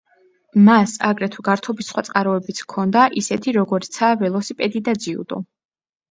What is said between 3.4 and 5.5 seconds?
როგორიცაა ველოსიპედი და ძიუდო.